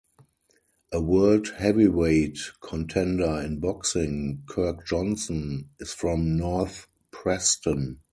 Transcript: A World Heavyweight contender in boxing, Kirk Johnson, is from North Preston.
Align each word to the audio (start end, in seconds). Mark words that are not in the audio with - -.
A 0.91 0.99
World 0.99 1.49
Heavyweight 1.57 2.39
contender 2.59 3.39
in 3.45 3.59
boxing, 3.59 4.41
Kirk 4.47 4.83
Johnson, 4.87 5.69
is 5.79 5.93
from 5.93 6.35
North 6.37 6.87
Preston. 7.11 7.99